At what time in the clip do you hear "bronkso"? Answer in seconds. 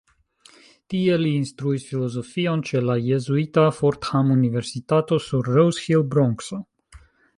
6.17-6.61